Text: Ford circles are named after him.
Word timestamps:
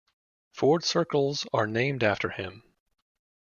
Ford 0.55 0.83
circles 0.83 1.45
are 1.53 1.67
named 1.67 2.03
after 2.03 2.29
him. 2.29 2.63